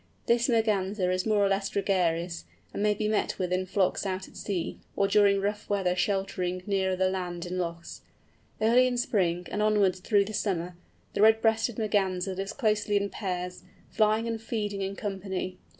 This 0.25 0.49
Merganser 0.49 1.11
is 1.11 1.27
more 1.27 1.45
or 1.45 1.47
less 1.47 1.69
gregarious, 1.69 2.45
and 2.73 2.81
may 2.81 2.95
be 2.95 3.07
met 3.07 3.37
with 3.37 3.53
in 3.53 3.67
flocks 3.67 4.03
out 4.03 4.27
at 4.27 4.35
sea, 4.35 4.79
or 4.95 5.07
during 5.07 5.39
rough 5.39 5.69
weather 5.69 5.95
sheltering 5.95 6.63
nearer 6.65 6.95
the 6.95 7.07
land 7.07 7.45
in 7.45 7.59
lochs. 7.59 8.01
Early 8.59 8.87
in 8.87 8.97
spring, 8.97 9.45
and 9.51 9.61
onwards 9.61 9.99
through 9.99 10.25
the 10.25 10.33
summer, 10.33 10.75
the 11.13 11.21
Red 11.21 11.39
breasted 11.39 11.77
Merganser 11.77 12.33
lives 12.33 12.51
closely 12.53 12.97
in 12.97 13.11
pairs, 13.11 13.61
flying 13.91 14.27
and 14.27 14.41
feeding 14.41 14.81
in 14.81 14.95
company. 14.95 15.59